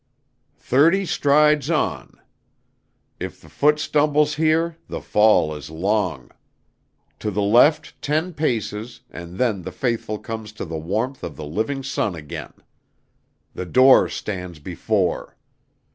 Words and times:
"Thirty 0.57 1.05
strides 1.05 1.69
on. 1.69 2.19
If 3.19 3.39
the 3.39 3.49
foot 3.49 3.77
stumbles 3.77 4.33
here, 4.33 4.77
the 4.87 4.99
fall 4.99 5.53
is 5.53 5.69
long. 5.69 6.31
To 7.19 7.29
the 7.29 7.43
left 7.43 8.01
ten 8.01 8.33
paces, 8.33 9.01
and 9.11 9.37
then 9.37 9.61
the 9.61 9.71
faithful 9.71 10.17
come 10.17 10.45
to 10.45 10.65
the 10.65 10.75
warmth 10.79 11.23
of 11.23 11.35
the 11.35 11.45
living 11.45 11.83
sun 11.83 12.15
again. 12.15 12.53
The 13.53 13.67
door 13.67 14.09
stands 14.09 14.57
before. 14.57 15.37